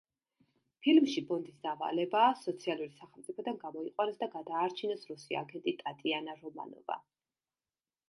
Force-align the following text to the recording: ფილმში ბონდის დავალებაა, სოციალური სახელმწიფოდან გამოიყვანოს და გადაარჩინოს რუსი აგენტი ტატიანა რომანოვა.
ფილმში 0.85 1.21
ბონდის 1.27 1.59
დავალებაა, 1.67 2.31
სოციალური 2.47 2.91
სახელმწიფოდან 3.03 3.61
გამოიყვანოს 3.67 4.21
და 4.25 4.31
გადაარჩინოს 4.39 5.09
რუსი 5.15 5.41
აგენტი 5.45 5.79
ტატიანა 5.87 6.41
რომანოვა. 6.45 7.03